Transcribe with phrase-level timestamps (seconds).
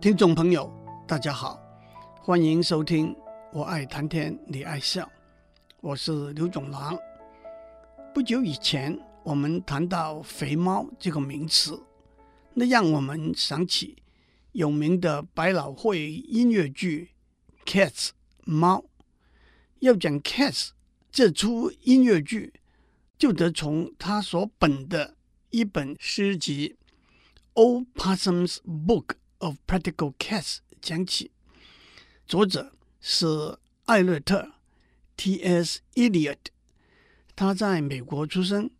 [0.00, 0.66] 听众朋友，
[1.06, 1.60] 大家好，
[2.22, 3.12] 欢迎收听
[3.52, 5.04] 《我爱谈天，你爱笑》，
[5.82, 6.98] 我是刘总郎。
[8.14, 11.78] 不久以前，我们谈到“肥猫”这个名词，
[12.54, 14.02] 那让我们想起
[14.52, 17.10] 有名的百老汇音乐剧
[17.70, 18.08] 《Cats》
[18.46, 18.82] 猫。
[19.80, 20.68] 要讲《Cats》
[21.12, 22.54] 这出音乐剧，
[23.18, 25.14] 就得从它所本的
[25.50, 26.78] 一本诗集
[27.62, 29.04] 《Old Possum's Book》。
[29.40, 31.30] Of Practical Cats 讲起，
[32.26, 34.52] 作者是艾略特
[35.16, 35.80] T.S.
[35.94, 36.38] Eliot，
[37.34, 38.70] 他在美国出生，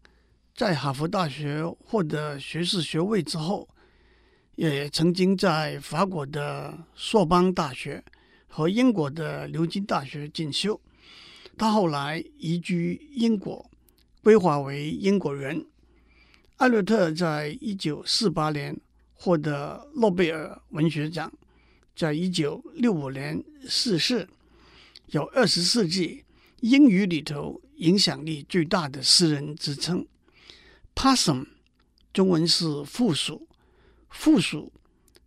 [0.54, 3.68] 在哈佛大学获得学士学位之后，
[4.56, 8.04] 也曾经在法国的索邦大学
[8.46, 10.80] 和英国的牛津大学进修。
[11.56, 13.70] 他后来移居英国，
[14.22, 15.66] 归化为英国人。
[16.56, 18.78] 艾略特在一九四八年。
[19.22, 21.30] 获得诺贝尔文学奖，
[21.94, 24.26] 在一九六五年逝世，
[25.08, 26.24] 有二十世纪
[26.60, 30.06] 英语里头影响力最大的诗人之称。
[30.94, 31.46] Possum，
[32.14, 33.46] 中文是负鼠，
[34.08, 34.72] 负鼠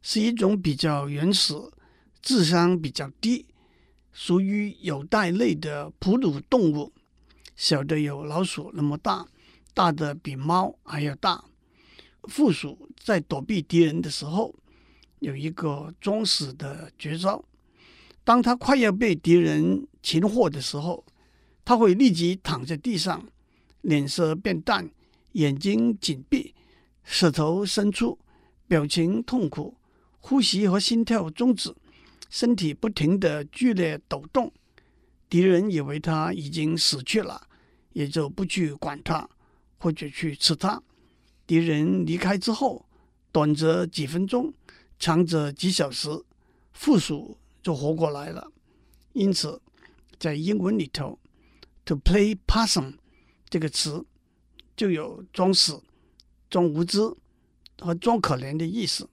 [0.01, 1.53] 是一种比较原始、
[2.19, 3.45] 智商比较低、
[4.11, 6.91] 属于有袋类的哺乳动物，
[7.55, 9.27] 小的有老鼠那么大，
[9.75, 11.45] 大的比猫还要大。
[12.29, 14.53] 负鼠在躲避敌人的时候，
[15.19, 17.43] 有一个装死的绝招。
[18.23, 21.05] 当他快要被敌人擒获的时候，
[21.65, 23.25] 他会立即躺在地上，
[23.81, 24.89] 脸色变淡，
[25.33, 26.53] 眼睛紧闭，
[27.03, 28.17] 舌头伸出，
[28.67, 29.75] 表情痛苦，
[30.19, 31.75] 呼吸和心跳终止，
[32.29, 34.51] 身体不停的剧烈抖动。
[35.29, 37.47] 敌人以为他已经死去了，
[37.91, 39.29] 也就不去管他，
[39.77, 40.81] 或者去吃他。
[41.53, 42.83] 敌人离开之后，
[43.31, 44.51] 短则几分钟，
[44.97, 46.09] 长则几小时，
[46.71, 48.51] 负鼠就活过来了。
[49.11, 49.61] 因此，
[50.17, 51.19] 在英文里头
[51.85, 52.95] ，“to play possum”
[53.51, 54.03] 这个词
[54.75, 55.79] 就有装死、
[56.49, 56.97] 装无知
[57.79, 59.07] 和装可怜的意思。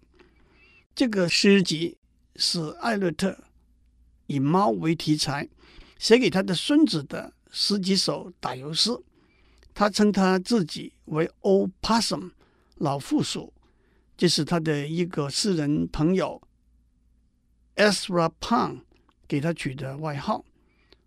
[0.94, 1.98] 这个诗集
[2.36, 3.38] 是艾略特
[4.28, 5.46] 以猫为题材
[5.98, 8.98] 写给他的孙子的十几首打油诗。
[9.74, 12.32] 他称他自己为 Old Possum，
[12.76, 13.52] 老负鼠，
[14.16, 16.42] 这是他的一个私人朋友
[17.76, 18.80] Ezra Pound
[19.26, 20.44] 给他取的外号。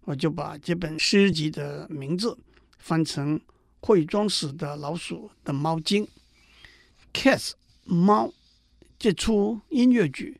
[0.06, 2.38] 我就把这本诗集的名字
[2.78, 3.40] 翻成
[3.80, 6.06] 《会装死的老鼠的猫精》
[7.14, 7.52] （Cats
[7.86, 8.34] 猫）。
[9.00, 10.40] 这出音乐剧，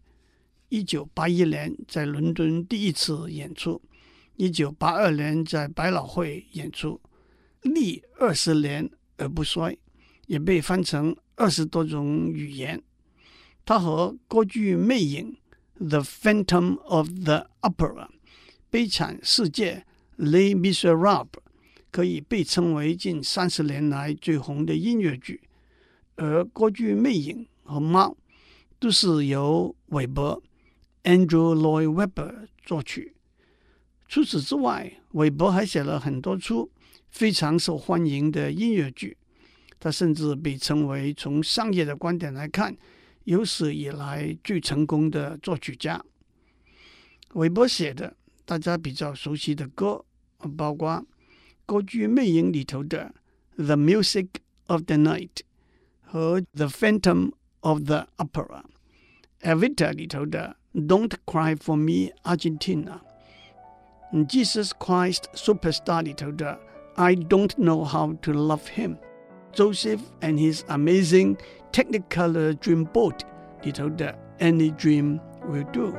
[0.70, 3.82] 一九八一年在伦敦第一次演出，
[4.38, 7.00] 一九八二年在百老汇演出。
[7.64, 9.78] 历二十年而不衰，
[10.28, 12.82] 也被翻成二十多种语言。
[13.66, 15.38] 它和歌剧《魅影》
[15.88, 18.10] （The Phantom of the Opera）、
[18.70, 19.86] 悲惨世界
[20.24, 21.26] 《Les Misérables》
[21.90, 25.42] 可以被称为近三十年来最红的音乐剧。
[26.16, 28.10] 而歌剧《魅影》和《猫》
[28.80, 30.44] 都是由韦伯
[31.04, 33.16] （Andrew Lloyd Webber） 作曲。
[34.08, 36.70] 除此之外，韦伯还写了很多出。
[37.14, 39.16] 非常受欢迎的音乐剧，
[39.80, 42.76] 他甚至被称为从商业的观点来看，
[43.26, 46.04] 有史以来最成功的作曲家。
[47.34, 48.16] 韦伯写的
[48.46, 50.04] 大家比较熟悉的歌，
[50.58, 51.06] 包括
[51.68, 53.14] 歌剧《魅影》里头的
[53.64, 54.30] 《The Music
[54.66, 55.30] of the Night》
[56.02, 58.64] 和《The Phantom of the Opera》，
[59.56, 60.56] 《Evita》里头的
[60.88, 63.02] 《Don't Cry for Me, Argentina》，
[64.28, 66.60] 《Jesus Christ Superstar》里头的。
[66.97, 68.99] I don't know how to love him.
[69.53, 71.37] Joseph and his amazing
[71.73, 73.21] Technicolor Dreamboat
[73.63, 75.95] 里头的 Any Dream Will Do。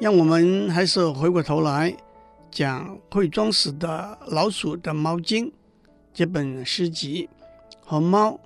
[0.00, 1.94] 让我们还是回过头来
[2.50, 5.46] 讲《会装死的老鼠的猫经》
[6.14, 7.28] 这本诗集
[7.84, 8.40] 和猫。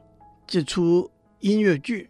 [0.50, 1.12] 这出
[1.42, 2.10] 音乐剧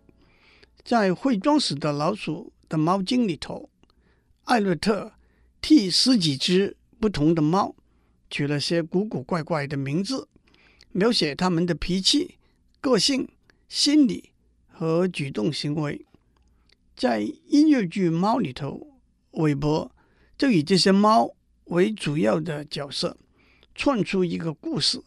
[0.86, 3.70] 在会装死的老鼠的猫经里头，
[4.46, 5.12] 艾略特
[5.60, 7.76] 替十几只不同的猫
[8.30, 10.30] 取了些古古怪怪的名字，
[10.94, 12.38] 描写它们的脾气、
[12.80, 13.28] 个性、
[13.68, 14.30] 心理
[14.70, 16.06] 和举动行为。
[16.96, 18.88] 在音乐剧《猫》里头，
[19.32, 19.94] 韦伯
[20.38, 21.36] 就以这些猫
[21.66, 23.18] 为主要的角色，
[23.76, 25.04] 串出一个故事，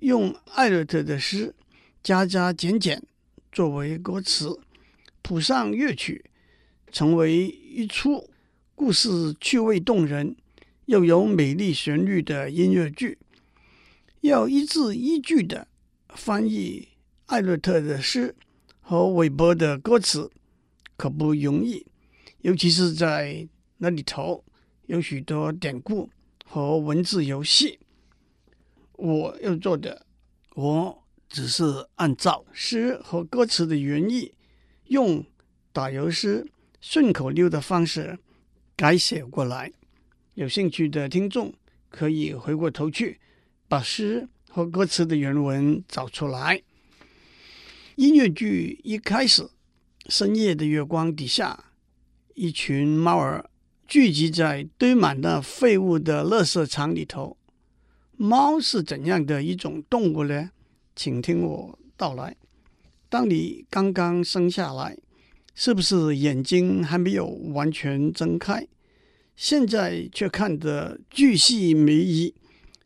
[0.00, 1.54] 用艾略特的诗。
[2.02, 3.02] 加加减减
[3.50, 4.58] 作为歌词，
[5.22, 6.24] 谱上乐曲，
[6.90, 8.28] 成为一出
[8.74, 10.36] 故事趣味动人、
[10.86, 13.18] 又有美丽旋律的音乐剧，
[14.20, 15.68] 要一字一句的
[16.14, 16.88] 翻译
[17.26, 18.34] 艾略特的诗
[18.80, 20.30] 和韦伯的歌词，
[20.96, 21.84] 可不容易。
[22.40, 23.46] 尤其是在
[23.78, 24.44] 那里头
[24.86, 26.08] 有许多典故
[26.44, 27.78] 和文字游戏。
[28.92, 30.06] 我要做的，
[30.54, 34.32] 我只是按照诗和歌词的原意，
[34.86, 35.24] 用
[35.72, 38.18] 打油诗、顺口溜的方式
[38.74, 39.72] 改写过来。
[40.34, 41.52] 有兴趣的听众
[41.90, 43.20] 可以回过头去
[43.66, 46.62] 把诗和歌词的原文找出来。
[47.96, 49.50] 音乐剧一开始，
[50.08, 51.72] 深夜的月光底下，
[52.34, 53.50] 一群猫儿
[53.86, 57.36] 聚集在堆满了废物的垃圾场里头。
[58.16, 60.50] 猫是怎样的一种动物呢？
[60.98, 62.34] 请听我道来。
[63.08, 64.98] 当你刚刚生下来，
[65.54, 67.24] 是不是眼睛还没有
[67.54, 68.66] 完全睁开？
[69.36, 72.34] 现在却看得巨细靡遗，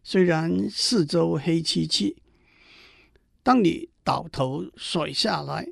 [0.04, 2.14] 虽然四周黑漆漆。
[3.42, 5.66] 当你倒头甩下来，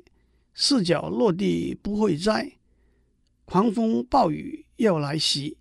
[0.55, 2.53] 四脚落地不会栽，
[3.45, 5.57] 狂风暴雨要来袭，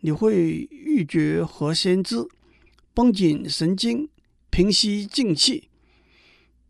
[0.00, 2.28] 你会欲绝何先知？
[2.92, 4.10] 绷紧神经，
[4.50, 5.67] 平息静气。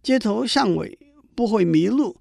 [0.08, 0.98] 街头巷尾
[1.34, 2.16] 不会迷路，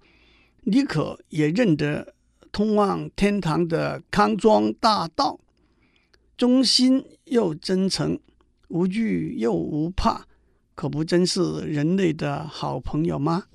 [0.63, 2.13] 你可也认得。
[2.51, 5.39] 通往天堂的康庄大道，
[6.35, 8.19] 忠心又真诚，
[8.67, 10.25] 无惧又无怕，
[10.75, 13.45] 可不真是人类的好朋友吗？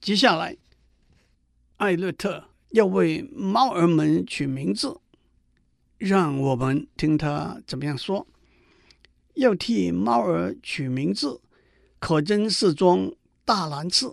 [0.00, 0.56] 接下来，
[1.76, 4.98] 艾略特要为猫儿们取名字，
[5.98, 8.26] 让我们听他怎么样说。
[9.34, 11.40] 要替猫儿取名字，
[12.04, 13.10] 可真是桩
[13.46, 14.12] 大难事。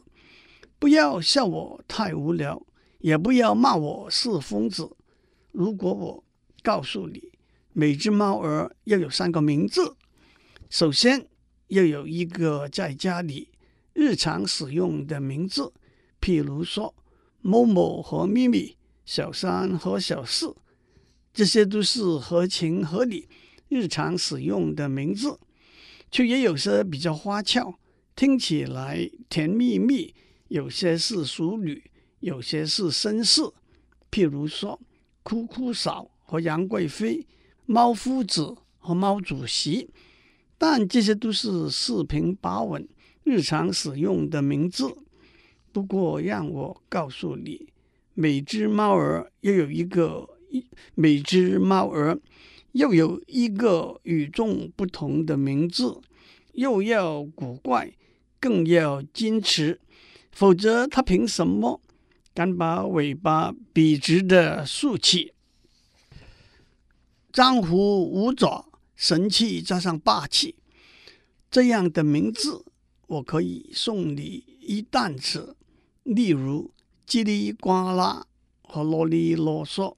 [0.79, 2.65] 不要笑我太无聊。
[2.99, 4.89] 也不要骂我是疯子。
[5.51, 6.23] 如果我
[6.63, 7.33] 告诉你，
[7.73, 9.97] 每只猫儿要有三个名字，
[10.69, 11.27] 首先
[11.67, 13.49] 要有一个在家里
[13.91, 15.73] 日常使用的名字，
[16.21, 16.95] 譬如说
[17.41, 20.55] 某某和咪咪、小三和小四，
[21.33, 23.27] 这些都是合情合理、
[23.67, 25.37] 日常使用的名字，
[26.09, 27.79] 却也有些比较花俏，
[28.15, 30.13] 听起来甜蜜蜜，
[30.47, 31.83] 有些是淑女。
[32.19, 33.41] 有些是绅士，
[34.11, 34.79] 譬如说
[35.23, 37.25] “哭哭嫂”和“杨贵妃”、
[37.65, 39.89] “猫夫子”和“猫主席”，
[40.59, 42.87] 但这些都是四平八稳、
[43.23, 44.95] 日常使用的名字。
[45.71, 47.67] 不过，让我告诉你，
[48.13, 50.63] 每只猫儿又有一个一，
[50.93, 52.21] 每只猫儿
[52.73, 55.99] 又有一个与众不同的名字，
[56.53, 57.91] 又要古怪，
[58.41, 59.79] 更要矜持，
[60.31, 61.79] 否则它凭什么？
[62.33, 65.33] 敢把尾巴笔直的竖起，
[67.31, 70.55] 张虎五爪，神气加上霸气，
[71.51, 72.63] 这样的名字
[73.07, 75.57] 我可以送你一担子。
[76.03, 76.71] 例如
[77.05, 78.25] 叽里呱啦
[78.61, 79.95] 和啰里啰嗦，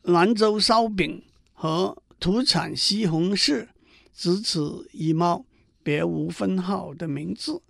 [0.00, 3.68] 兰州烧饼和土产西红柿，
[4.14, 5.44] 只此一猫，
[5.82, 7.62] 别无分号的名字。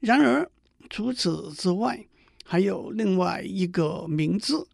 [0.00, 0.50] 然而
[0.88, 2.06] 除此之外，
[2.44, 4.68] 还有另外一个名字，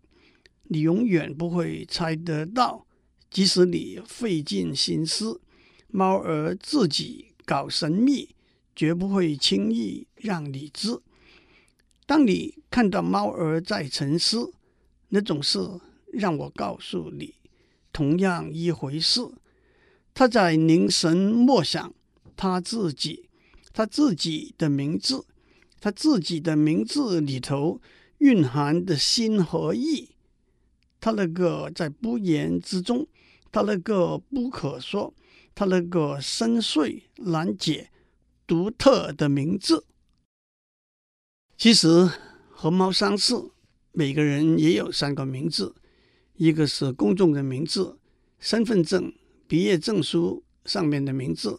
[0.64, 2.86] 你永远不会猜得到。
[3.30, 5.40] 即使你费尽心思，
[5.88, 8.36] 猫儿自己搞神秘，
[8.76, 11.00] 绝不会轻易让你知。
[12.06, 14.52] 当你看到猫儿在沉思，
[15.08, 15.58] 那种事
[16.12, 17.34] 让我告诉你，
[17.92, 19.20] 同样一回事。
[20.12, 21.92] 他在凝神默想
[22.44, 23.30] 他自己，
[23.72, 25.24] 他自己的名字。
[25.80, 27.80] 他自己的名字里头
[28.18, 30.10] 蕴含的心和意，
[31.00, 33.06] 他那个在不言之中，
[33.50, 35.14] 他那个不可说，
[35.54, 37.90] 他那个深邃难解、
[38.46, 39.86] 独特的名字。
[41.56, 42.10] 其实
[42.50, 43.52] 和猫相似，
[43.92, 45.74] 每个人也有三个名字：
[46.34, 47.98] 一个是公众的名字，
[48.38, 49.10] 身份证、
[49.46, 51.58] 毕业证书上面的名字；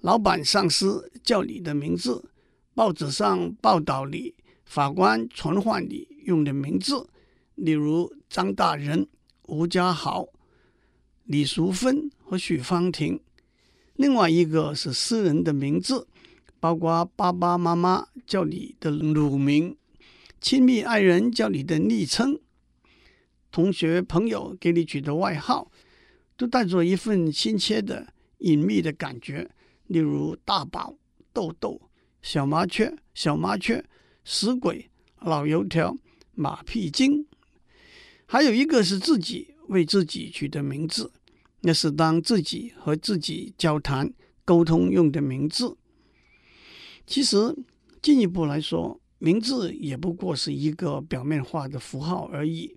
[0.00, 2.30] 老板、上司叫你的名字。
[2.74, 7.08] 报纸上报道你，法官传唤你用的名字，
[7.56, 9.08] 例如张大人、
[9.48, 10.28] 吴家豪、
[11.24, 13.20] 李淑芬和许芳婷。
[13.94, 16.06] 另外一个是私人的名字，
[16.60, 19.76] 包括爸爸妈妈叫你的乳名，
[20.40, 22.38] 亲密爱人叫你的昵称，
[23.50, 25.72] 同学朋友给你取的外号，
[26.36, 29.50] 都带着一份亲切的隐秘的感觉，
[29.88, 30.94] 例如大宝、
[31.34, 31.82] 豆豆。
[32.20, 33.82] 小麻雀、小麻雀、
[34.24, 34.90] 死鬼、
[35.20, 35.96] 老油条、
[36.34, 37.24] 马屁精，
[38.26, 41.12] 还有一个是自己为自己取的名字，
[41.60, 44.12] 那是当自己和自己交谈
[44.44, 45.76] 沟通用的名字。
[47.06, 47.36] 其实
[48.02, 52.76] 进一步来说，名字也不过是一个表面化的符号而已。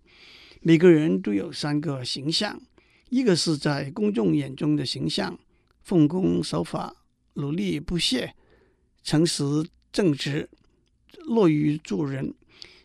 [0.61, 2.61] 每个人都有三个形象：
[3.09, 5.37] 一个是在公众眼中的形象，
[5.81, 6.95] 奉公守法、
[7.33, 8.35] 努力不懈、
[9.03, 9.43] 诚实
[9.91, 10.49] 正直、
[11.25, 12.33] 乐于助人；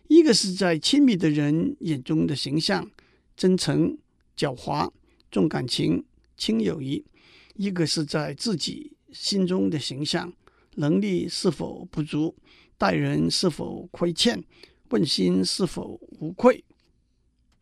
[0.07, 2.89] 一个是在亲密的人眼中的形象，
[3.35, 3.97] 真诚、
[4.37, 4.91] 狡猾、
[5.29, 7.03] 重感情、轻友谊；
[7.55, 10.33] 一个是在自己心中的形象，
[10.75, 12.35] 能力是否不足。
[12.79, 14.43] 待人是否亏欠，
[14.89, 16.63] 问心是否无愧？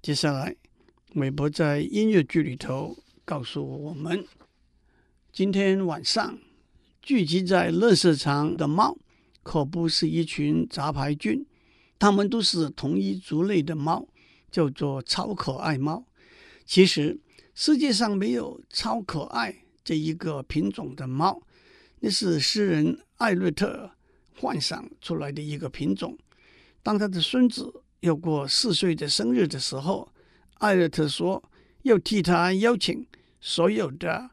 [0.01, 0.53] 接下来，
[1.13, 4.27] 韦伯在音乐剧里头告诉我们：
[5.31, 6.37] 今天晚上
[7.05, 8.97] 聚集在乐色场的猫，
[9.43, 11.45] 可不是一群杂牌军，
[11.99, 14.07] 它们都是同一族类的猫，
[14.49, 16.03] 叫做超可爱猫。
[16.65, 17.19] 其实
[17.53, 21.39] 世界上没有超可爱这一个品种的猫，
[21.99, 23.91] 那是诗人艾略特。
[24.37, 26.17] 幻想出来的一个品种。
[26.81, 30.11] 当他的孙子要过四岁的生日的时候，
[30.55, 31.41] 艾略特说
[31.83, 33.05] 要替他邀请
[33.39, 34.31] 所有的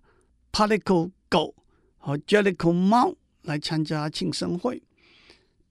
[0.50, 1.54] particle 狗
[2.02, 4.82] 和 jellicoe 猫来参加庆生会。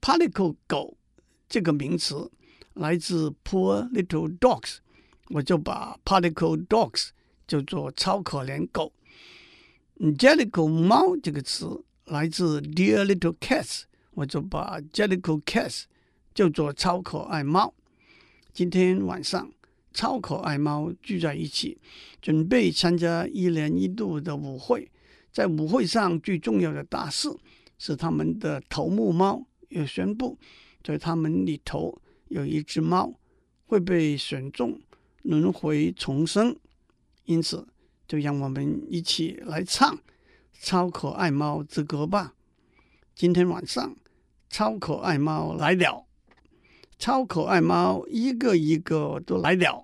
[0.00, 0.96] Palico 狗
[1.46, 2.30] 这个名词
[2.72, 4.78] 来自 Poor Little Dogs，
[5.28, 7.10] 我就把 Palico Dogs
[7.46, 8.94] 叫做超可怜狗。
[10.00, 13.82] jellicoe 猫这个词来自 Dear Little Cats。
[14.14, 15.84] 我就把 jellicoe Cats
[16.34, 17.72] 叫做超可爱猫。
[18.52, 19.50] 今天晚上，
[19.94, 21.78] 超可爱猫聚在一起，
[22.20, 24.90] 准备参加一年一度的舞会。
[25.32, 27.28] 在舞会上最重要的大事
[27.78, 30.38] 是，他们的头目猫要宣布，
[30.84, 33.12] 在他们里头有一只猫
[33.66, 34.78] 会被选中
[35.22, 36.56] 轮回重生。
[37.24, 37.66] 因此，
[38.06, 39.96] 就让我们一起来唱
[40.60, 42.34] 《超可爱猫之歌》吧。
[43.14, 43.96] 今天晚上。
[44.54, 46.04] 超可爱猫来了，
[46.98, 49.82] 超可爱猫一个一个都来了。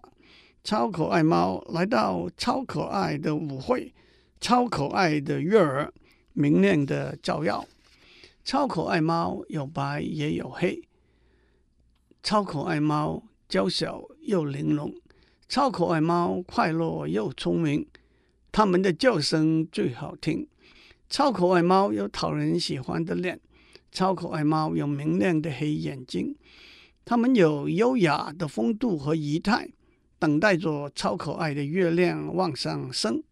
[0.63, 3.95] 超可爱猫来到超可爱的舞会，
[4.41, 5.93] 超可爱的月儿
[6.33, 7.67] 明亮的照耀。
[8.45, 10.83] 超可爱猫有白也有黑，
[12.23, 14.95] 超可爱猫娇小又玲珑，
[15.49, 17.87] 超可爱猫快乐又聪明，
[18.51, 20.49] 它们的叫声最好听。
[21.11, 23.41] 超可爱猫有讨人喜欢的脸。
[23.91, 26.37] 超可爱猫有明亮的黑眼睛，
[27.07, 29.71] 它们有优雅的风度和仪态，
[30.19, 33.23] 等待着超可爱的月亮往上升。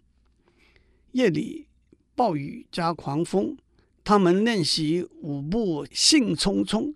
[1.16, 1.66] 夜里
[2.14, 3.56] 暴雨加狂风，
[4.04, 6.92] 他们练习舞步兴冲冲；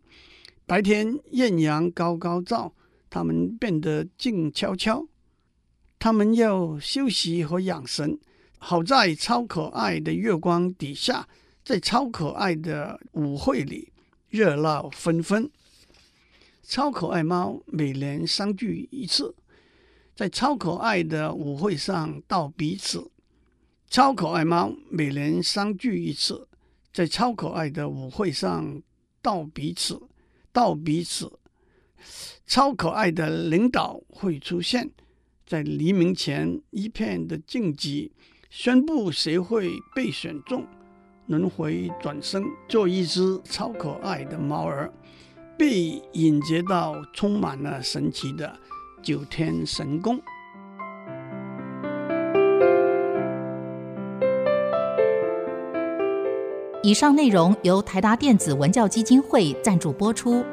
[0.66, 2.74] 白天艳阳高高照，
[3.08, 5.08] 他们变得静悄悄。
[5.98, 8.18] 他们要休息和养神，
[8.58, 11.26] 好在超可爱的月光底下。
[11.64, 13.90] 在超可爱的舞会里，
[14.28, 15.50] 热闹纷纷。
[16.62, 19.34] 超可爱猫每年相聚一次，
[20.14, 23.10] 在超可爱的舞会上道彼此。
[23.90, 26.46] 超可爱猫每年相聚一次，
[26.92, 28.80] 在超可爱的舞会上
[29.20, 30.00] 道彼此，
[30.52, 31.40] 道彼此。
[32.46, 34.88] 超可爱的领导会出现
[35.44, 38.12] 在黎明前一片的静寂，
[38.48, 40.64] 宣布谁会被选中。
[41.26, 44.92] 轮回转生做一只超可爱的猫儿，
[45.58, 48.56] 被引接到充满了神奇的
[49.02, 50.22] 九天神宫。
[56.90, 60.44] 以上内容由台达电子文教基金会赞助播出。